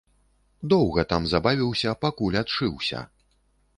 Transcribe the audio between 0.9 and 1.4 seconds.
там